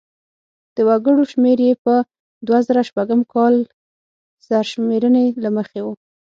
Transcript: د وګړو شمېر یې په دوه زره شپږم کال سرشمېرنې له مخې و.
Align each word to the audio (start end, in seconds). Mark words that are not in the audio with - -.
د 0.75 0.77
وګړو 0.87 1.23
شمېر 1.31 1.57
یې 1.67 1.73
په 1.83 1.93
دوه 2.47 2.59
زره 2.67 2.81
شپږم 2.89 3.21
کال 3.33 3.55
سرشمېرنې 4.45 5.25
له 5.43 5.49
مخې 5.57 5.79
و. 5.85 5.87